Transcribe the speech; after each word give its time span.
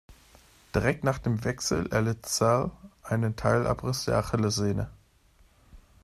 Direkt 0.73 1.03
nach 1.03 1.19
dem 1.19 1.43
Wechsel 1.43 1.85
erlitt 1.93 2.25
Sall 2.25 2.71
einen 3.03 3.35
Teilabriss 3.35 4.05
der 4.05 4.17
Achillessehne. 4.17 4.89